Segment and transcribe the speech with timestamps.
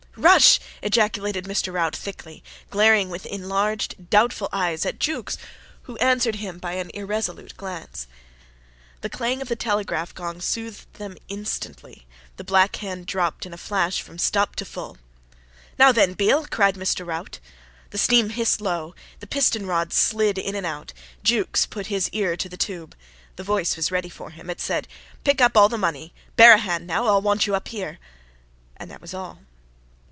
[0.17, 1.71] "Rush!" ejaculated Mr.
[1.71, 5.37] Rout thickly, glaring with enlarged, doubtful eyes at Jukes,
[5.83, 8.07] who answered him by an irresolute glance.
[8.99, 12.05] The clang of the telegraph gong soothed them instantly.
[12.35, 14.97] The black hand dropped in a flash from STOP to FULL.
[15.79, 17.07] "Now then, Beale!" cried Mr.
[17.07, 17.39] Rout.
[17.91, 18.93] The steam hissed low.
[19.21, 20.91] The piston rods slid in and out.
[21.23, 22.95] Jukes put his ear to the tube.
[23.37, 24.49] The voice was ready for him.
[24.49, 24.89] It said:
[25.23, 26.13] "Pick up all the money.
[26.35, 27.07] Bear a hand now.
[27.07, 27.97] I'll want you up here."
[28.75, 29.39] And that was all.